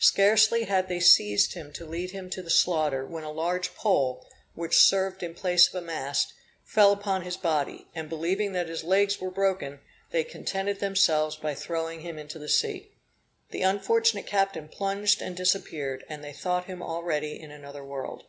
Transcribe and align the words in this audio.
Scarcely 0.00 0.64
had 0.64 0.88
they 0.88 0.98
seized 0.98 1.52
him 1.52 1.70
to 1.74 1.84
lead 1.84 2.10
him 2.12 2.30
to 2.30 2.40
the 2.40 2.48
slaughter, 2.48 3.04
when 3.04 3.22
a 3.22 3.30
large 3.30 3.74
pole, 3.74 4.26
which 4.54 4.78
served 4.78 5.22
in 5.22 5.34
place 5.34 5.68
of 5.68 5.74
a 5.74 5.82
mast, 5.82 6.32
fell 6.64 6.90
upon 6.90 7.20
his 7.20 7.36
body; 7.36 7.86
and 7.94 8.08
believing 8.08 8.52
that 8.52 8.70
his 8.70 8.82
legs 8.82 9.20
were 9.20 9.30
broken, 9.30 9.80
they 10.10 10.24
contented 10.24 10.80
themselves 10.80 11.36
by 11.36 11.54
throwing 11.54 12.00
him 12.00 12.18
into 12.18 12.38
the 12.38 12.48
sea. 12.48 12.92
The 13.50 13.60
unfortunate 13.60 14.26
captain 14.26 14.68
plunged 14.68 15.20
and 15.20 15.36
disappeared, 15.36 16.02
and 16.08 16.24
they 16.24 16.32
thought 16.32 16.64
him 16.64 16.82
already 16.82 17.38
in 17.38 17.50
another 17.50 17.84
world. 17.84 18.24